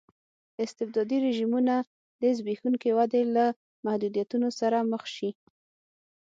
استبدادي 0.63 1.17
رژیمونه 1.25 1.75
د 2.21 2.23
زبېښونکې 2.37 2.89
ودې 2.97 3.23
له 3.35 3.45
محدودیتونو 3.85 4.47
سره 4.59 4.77
مخ 4.91 5.03
شي. 5.15 5.29